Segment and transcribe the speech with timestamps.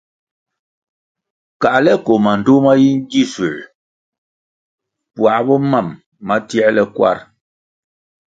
[1.61, 3.57] Káhle koh mandtoh ma yi ngisuer
[5.13, 5.87] puáh bo mam
[6.27, 7.17] ma tierle kwar.